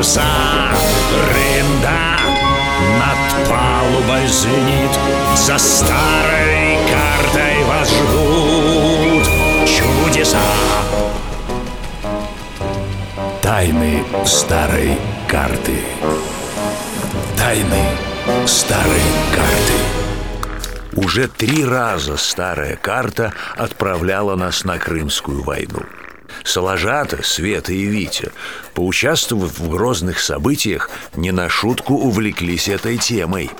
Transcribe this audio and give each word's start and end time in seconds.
паруса 0.00 0.22
Рында 1.30 2.16
над 2.98 3.48
палубой 3.48 4.26
звенит 4.28 4.98
За 5.36 5.58
старой 5.58 6.78
картой 6.88 7.64
вас 7.64 7.90
ждут 7.90 9.26
чудеса. 9.66 10.38
Тайны 13.42 14.04
старой 14.24 14.96
карты. 15.28 15.78
Тайны 17.36 17.84
старой 18.46 19.02
карты. 19.34 21.06
Уже 21.06 21.28
три 21.28 21.64
раза 21.64 22.16
старая 22.16 22.76
карта 22.76 23.32
отправляла 23.56 24.36
нас 24.36 24.64
на 24.64 24.78
Крымскую 24.78 25.42
войну 25.42 25.82
Соложата, 26.44 27.22
Света 27.22 27.72
и 27.72 27.84
Витя, 27.84 28.32
поучаствовав 28.74 29.58
в 29.58 29.68
грозных 29.68 30.20
событиях, 30.20 30.90
не 31.16 31.32
на 31.32 31.48
шутку 31.48 31.94
увлеклись 31.94 32.68
этой 32.68 32.98
темой. 32.98 33.50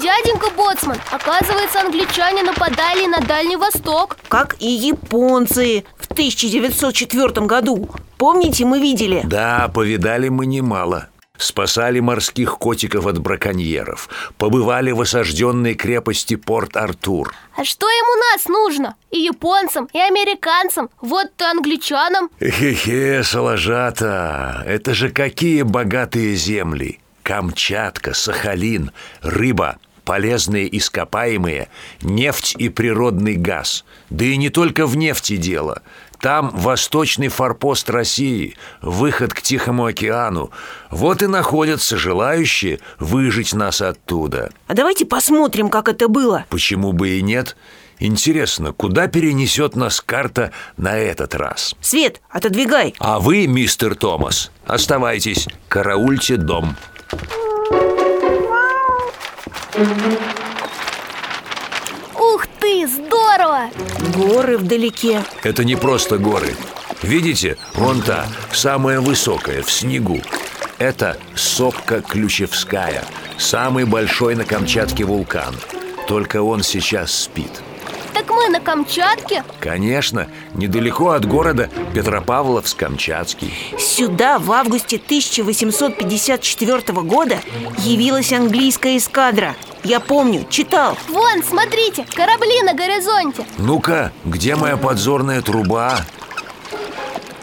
Дяденька 0.00 0.50
Боцман, 0.56 0.98
оказывается, 1.12 1.80
англичане 1.80 2.42
нападали 2.42 3.06
на 3.06 3.20
Дальний 3.20 3.56
Восток. 3.56 4.16
Как 4.28 4.56
и 4.58 4.66
японцы 4.66 5.84
в 5.96 6.10
1904 6.10 7.46
году. 7.46 7.88
Помните, 8.18 8.64
мы 8.64 8.80
видели? 8.80 9.22
Да, 9.24 9.70
повидали 9.72 10.28
мы 10.28 10.46
немало 10.46 11.08
Спасали 11.44 12.00
морских 12.00 12.56
котиков 12.56 13.06
от 13.06 13.18
браконьеров 13.18 14.08
Побывали 14.38 14.92
в 14.92 15.02
осажденной 15.02 15.74
крепости 15.74 16.36
Порт-Артур. 16.36 17.34
А 17.54 17.64
что 17.64 17.86
им 17.86 18.04
у 18.14 18.16
нас 18.16 18.48
нужно? 18.48 18.96
И 19.10 19.20
японцам, 19.20 19.86
и 19.92 19.98
американцам, 19.98 20.88
вот 21.02 21.26
и 21.38 21.44
англичанам. 21.44 22.30
Хе-хе, 22.40 23.22
Соложата, 23.22 24.64
это 24.66 24.94
же 24.94 25.10
какие 25.10 25.60
богатые 25.62 26.34
земли. 26.34 26.98
Камчатка, 27.22 28.14
Сахалин, 28.14 28.90
рыба, 29.20 29.76
полезные 30.06 30.74
ископаемые, 30.74 31.68
нефть 32.00 32.54
и 32.58 32.70
природный 32.70 33.34
газ. 33.34 33.84
Да 34.08 34.24
и 34.24 34.38
не 34.38 34.48
только 34.48 34.86
в 34.86 34.96
нефти 34.96 35.36
дело 35.36 35.82
там 36.24 36.48
восточный 36.54 37.28
форпост 37.28 37.90
России, 37.90 38.56
выход 38.80 39.34
к 39.34 39.42
Тихому 39.42 39.84
океану. 39.84 40.50
Вот 40.90 41.22
и 41.22 41.26
находятся 41.26 41.98
желающие 41.98 42.80
выжить 42.98 43.52
нас 43.52 43.82
оттуда. 43.82 44.50
А 44.66 44.72
давайте 44.72 45.04
посмотрим, 45.04 45.68
как 45.68 45.86
это 45.90 46.08
было 46.08 46.46
Почему 46.48 46.94
бы 46.94 47.18
и 47.18 47.20
нет? 47.20 47.58
Интересно, 47.98 48.72
куда 48.72 49.06
перенесет 49.06 49.76
нас 49.76 50.00
карта 50.00 50.50
на 50.78 50.96
этот 50.96 51.34
раз? 51.34 51.76
Свет, 51.82 52.22
отодвигай 52.30 52.94
А 53.00 53.20
вы, 53.20 53.46
мистер 53.46 53.94
Томас, 53.94 54.50
оставайтесь, 54.64 55.46
караульте 55.68 56.38
дом. 56.38 56.74
Здорово! 63.34 63.70
Горы 64.14 64.58
вдалеке 64.58 65.22
Это 65.42 65.64
не 65.64 65.76
просто 65.76 66.18
горы. 66.18 66.54
Видите, 67.02 67.56
вон 67.74 68.00
та, 68.02 68.26
самая 68.52 69.00
высокая, 69.00 69.62
в 69.62 69.70
снегу. 69.70 70.20
Это 70.78 71.16
сопка 71.34 72.00
Ключевская, 72.00 73.04
самый 73.38 73.84
большой 73.84 74.34
на 74.34 74.44
Камчатке 74.44 75.04
вулкан. 75.04 75.54
Только 76.08 76.42
он 76.42 76.62
сейчас 76.62 77.12
спит. 77.12 77.50
Так 78.12 78.30
мы 78.30 78.48
на 78.48 78.60
Камчатке? 78.60 79.44
Конечно, 79.60 80.28
недалеко 80.54 81.10
от 81.10 81.26
города 81.26 81.68
Петропавловск-Камчатский. 81.94 83.52
Сюда 83.78 84.38
в 84.38 84.52
августе 84.52 84.96
1854 84.96 86.80
года 87.02 87.40
явилась 87.78 88.32
английская 88.32 88.96
эскадра 88.96 89.56
Я 89.84 90.00
помню, 90.00 90.46
читал 90.48 90.96
Вон, 91.08 91.42
смотрите, 91.42 92.06
корабли 92.14 92.62
на 92.62 92.72
горизонте 92.72 93.44
Ну-ка, 93.58 94.12
где 94.24 94.56
моя 94.56 94.76
подзорная 94.78 95.42
труба? 95.42 95.98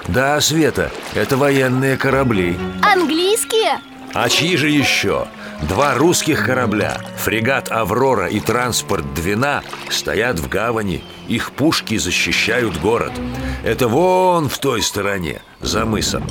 Да, 0.07 0.41
Света, 0.41 0.91
это 1.13 1.37
военные 1.37 1.95
корабли. 1.97 2.57
Английские? 2.81 3.79
А 4.13 4.27
чьи 4.27 4.57
же 4.57 4.69
еще? 4.69 5.27
Два 5.61 5.93
русских 5.93 6.43
корабля, 6.45 6.97
фрегат 7.17 7.71
«Аврора» 7.71 8.27
и 8.27 8.39
транспорт 8.39 9.13
«Двина» 9.13 9.61
стоят 9.89 10.39
в 10.39 10.49
гавани. 10.49 11.03
Их 11.27 11.51
пушки 11.51 11.97
защищают 11.97 12.77
город. 12.81 13.13
Это 13.63 13.87
вон 13.87 14.49
в 14.49 14.57
той 14.57 14.81
стороне, 14.81 15.41
за 15.61 15.85
мысом. 15.85 16.23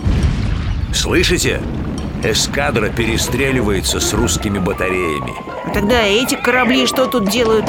Слышите? 0.92 1.62
Эскадра 2.24 2.90
перестреливается 2.90 4.00
с 4.00 4.12
русскими 4.12 4.58
батареями. 4.58 5.32
А 5.70 5.72
тогда 5.72 6.02
эти 6.02 6.34
корабли 6.34 6.84
что 6.84 7.06
тут 7.06 7.28
делают? 7.28 7.64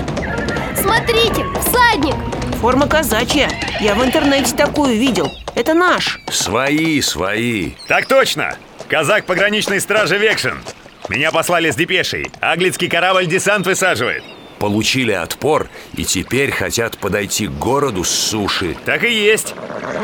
Смотрите, 0.76 1.46
всадник! 1.60 2.16
Форма 2.60 2.88
казачья 2.88 3.48
Я 3.80 3.94
в 3.94 4.04
интернете 4.04 4.56
такую 4.56 4.98
видел 4.98 5.32
Это 5.54 5.76
наш 5.76 6.20
Свои, 6.32 7.00
свои. 7.02 7.74
Так 7.88 8.08
точно! 8.08 8.56
Казак 8.90 9.26
пограничной 9.26 9.80
стражи 9.80 10.18
Векшин. 10.18 10.64
Меня 11.10 11.32
послали 11.32 11.70
с 11.70 11.76
депешей. 11.76 12.32
Аглицкий 12.40 12.90
корабль 12.90 13.28
десант 13.28 13.68
высаживает. 13.68 14.24
Получили 14.58 15.12
отпор 15.12 15.70
и 15.94 16.04
теперь 16.04 16.50
хотят 16.50 16.98
подойти 16.98 17.46
к 17.46 17.52
городу 17.52 18.04
с 18.04 18.10
суши. 18.10 18.76
Так 18.84 19.04
и 19.04 19.14
есть. 19.14 19.54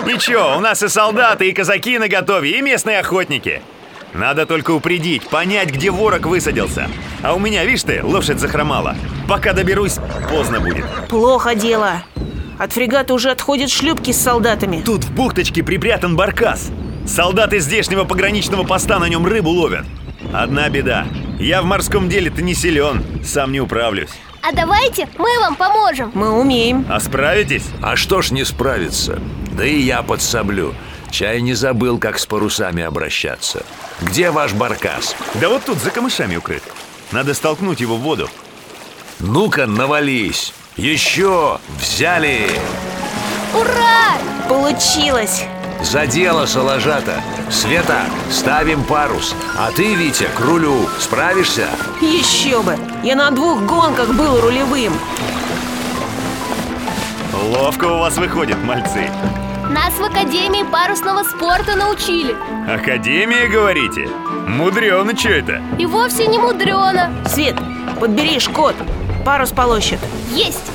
Ничего, 0.06 0.56
у 0.56 0.60
нас 0.60 0.84
и 0.84 0.88
солдаты, 0.88 1.50
и 1.50 1.52
казаки 1.52 1.98
наготове, 1.98 2.52
и 2.52 2.62
местные 2.62 3.00
охотники. 3.00 3.64
Надо 4.14 4.46
только 4.46 4.72
упредить, 4.72 5.28
понять, 5.30 5.70
где 5.72 5.92
ворог 5.92 6.26
высадился. 6.26 6.88
А 7.22 7.34
у 7.34 7.40
меня, 7.40 7.66
видишь 7.66 7.84
ты, 7.84 8.02
лошадь 8.04 8.40
захромала. 8.40 8.96
Пока 9.28 9.54
доберусь, 9.54 9.98
поздно 10.30 10.60
будет. 10.60 10.86
Плохо 11.10 11.56
дело 11.56 12.04
От 12.58 12.74
фрегата 12.74 13.14
уже 13.14 13.32
отходят 13.32 13.70
шлюпки 13.70 14.12
с 14.12 14.22
солдатами 14.22 14.82
Тут 14.86 15.04
в 15.04 15.14
бухточке 15.14 15.64
припрятан 15.64 16.16
баркас. 16.16 16.70
Солдаты 17.06 17.60
здешнего 17.60 18.04
пограничного 18.06 18.64
поста 18.64 19.00
на 19.00 19.08
нем 19.10 19.26
рыбу 19.26 19.50
ловят. 19.50 19.86
Одна 20.34 20.70
беда. 20.70 21.06
Я 21.40 21.62
в 21.62 21.66
морском 21.66 22.10
деле-то 22.10 22.42
не 22.42 22.54
силен, 22.54 23.04
сам 23.24 23.52
не 23.52 23.62
управлюсь. 23.62 24.10
А 24.42 24.54
давайте 24.54 25.08
мы 25.18 25.30
вам 25.40 25.56
поможем 25.56 26.12
Мы 26.14 26.32
умеем 26.32 26.86
А 26.90 27.00
справитесь? 27.00 27.66
А 27.82 27.96
что 27.96 28.22
ж 28.22 28.32
не 28.32 28.46
справиться? 28.46 29.20
Да 29.52 29.66
и 29.66 29.80
я 29.80 30.02
подсоблю. 30.04 30.74
Чай 31.12 31.42
не 31.42 31.54
забыл, 31.54 31.98
как 31.98 32.20
с 32.20 32.26
парусами 32.26 32.84
обращаться. 32.84 33.64
Где 34.02 34.32
ваш 34.32 34.54
баркас? 34.54 35.16
Да 35.36 35.50
вот 35.50 35.64
тут 35.66 35.78
за 35.80 35.92
камышами 35.92 36.36
укрыт. 36.36 36.64
Надо 37.12 37.34
столкнуть 37.34 37.80
его 37.80 37.96
в 37.96 38.02
воду. 38.02 38.30
Ну-ка, 39.20 39.66
навались! 39.66 40.54
Еще! 40.76 41.60
Взяли! 41.80 42.50
Ура! 43.54 44.18
Получилось 44.48 45.44
За 45.82 46.06
дело, 46.06 46.46
Соложата! 46.46 47.22
Света, 47.50 48.02
ставим 48.30 48.84
парус, 48.84 49.34
а 49.58 49.72
ты, 49.72 49.96
Витя, 49.96 50.28
к 50.36 50.40
рулю. 50.40 50.88
Справишься? 51.00 51.68
Еще 52.02 52.62
бы 52.62 52.78
Я 53.04 53.16
на 53.16 53.32
двух 53.32 53.62
гонках 53.64 54.14
был 54.14 54.40
рулевым 54.40 54.94
Ловко 57.34 57.86
у 57.86 58.00
вас 58.00 58.18
выходит, 58.18 58.58
мальцы. 58.64 59.10
Нас 59.70 59.94
в 59.96 60.04
Академии 60.04 60.64
парусного 60.72 61.24
спорта 61.24 61.76
научили 61.76 62.34
Академия, 62.70 63.48
говорите? 63.48 64.08
Мудрено, 64.48 65.18
что 65.18 65.30
это? 65.30 65.62
И 65.78 65.86
вовсе 65.86 66.28
не 66.28 66.38
мудрено 66.38 67.12
Свет, 67.28 67.56
подбери 68.00 68.40
шкот 68.40 68.76
Парус 69.26 69.52
полощет 69.52 70.00
Есть! 70.32 70.72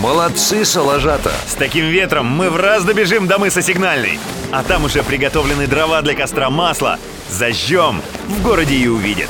Молодцы, 0.00 0.64
Соложата! 0.64 1.32
С 1.46 1.54
таким 1.54 1.84
ветром 1.86 2.26
мы 2.26 2.48
в 2.48 2.56
раз 2.56 2.84
добежим 2.84 3.26
до 3.26 3.38
мыса 3.38 3.60
Сигнальный. 3.62 4.18
А 4.52 4.62
там 4.62 4.84
уже 4.84 5.02
приготовлены 5.02 5.66
дрова 5.66 6.00
для 6.02 6.14
костра 6.14 6.50
масла. 6.50 6.98
Зажжем, 7.28 8.00
в 8.28 8.42
городе 8.42 8.76
и 8.76 8.86
увидят. 8.86 9.28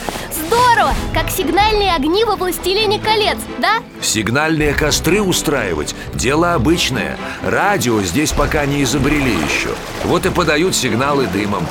Здорово! 0.49 0.95
Как 1.13 1.31
сигнальные 1.31 1.95
огни 1.95 2.25
во 2.25 2.37
«Властелине 2.37 2.99
колец», 2.99 3.37
да? 3.59 3.83
Сигнальные 4.01 4.73
костры 4.73 5.21
устраивать– 5.21 5.95
дело 6.15 6.55
обычное. 6.55 7.19
Радио 7.43 8.01
здесь 8.03 8.33
пока 8.33 8.65
не 8.65 8.83
изобрели 8.83 9.33
еще. 9.33 9.69
Вот 10.05 10.25
и 10.25 10.31
подают 10.31 10.75
сигналы 10.75 11.27
дымом. 11.27 11.67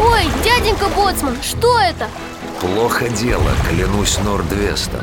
Ой, 0.00 0.24
дяденька 0.42 0.88
Боцман, 0.88 1.36
что 1.42 1.78
это? 1.78 2.08
Плохо 2.60 3.08
дело, 3.08 3.50
клянусь 3.68 4.18
Нордвестом. 4.18 5.02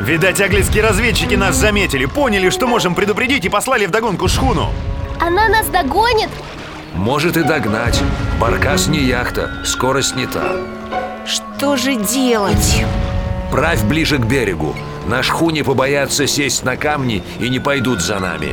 Видать, 0.00 0.40
аглицкие 0.40 0.82
разведчики 0.82 1.34
нас 1.34 1.56
заметили, 1.56 2.04
поняли, 2.04 2.50
что 2.50 2.66
можем 2.66 2.94
предупредить 2.94 3.44
и 3.46 3.48
послали 3.48 3.86
вдогонку 3.86 4.28
шхуну. 4.28 4.68
Она 5.20 5.48
нас 5.48 5.68
догонит? 5.68 6.28
Может 6.94 7.36
и 7.36 7.44
догнать. 7.44 7.98
Баркас 8.38 8.88
не 8.88 8.98
яхта, 8.98 9.62
скорость 9.64 10.16
не 10.16 10.26
та. 10.26 10.56
Что 11.62 11.76
же 11.76 11.94
делать? 11.94 12.84
Правь 13.52 13.84
ближе 13.84 14.18
к 14.18 14.24
берегу. 14.24 14.74
На 15.06 15.22
шхуне 15.22 15.62
побоятся 15.62 16.26
сесть 16.26 16.64
на 16.64 16.76
камни 16.76 17.22
и 17.38 17.48
не 17.48 17.60
пойдут 17.60 18.00
за 18.00 18.18
нами. 18.18 18.52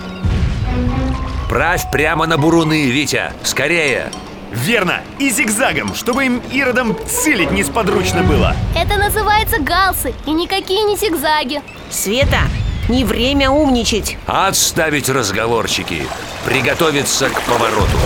Правь 1.50 1.90
прямо 1.92 2.28
на 2.28 2.38
буруны, 2.38 2.86
Витя! 2.92 3.34
Скорее! 3.42 4.12
Верно, 4.52 5.02
и 5.18 5.32
зигзагом, 5.32 5.96
чтобы 5.96 6.28
им 6.28 6.40
иродом 6.52 6.96
целить 7.08 7.50
несподручно 7.50 8.22
было. 8.22 8.56
Это 8.76 8.96
называется 9.00 9.60
галсы 9.60 10.14
и 10.28 10.32
никакие 10.32 10.84
не 10.84 10.96
зигзаги 10.96 11.64
Света, 11.90 12.42
не 12.90 13.06
время 13.06 13.50
умничать 13.50 14.20
Отставить 14.28 15.10
разговорчики. 15.10 16.04
Приготовиться 16.46 17.30
к 17.30 17.42
повороту. 17.42 17.98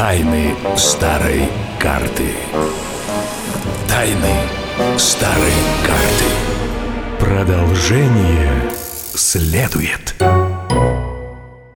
Тайны 0.00 0.56
старой 0.76 1.46
карты. 1.78 2.32
Тайны 3.86 4.34
старой 4.96 5.52
карты. 5.84 7.18
Продолжение 7.18 8.72
следует. 9.14 10.14